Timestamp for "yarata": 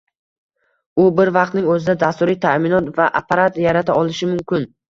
3.67-4.01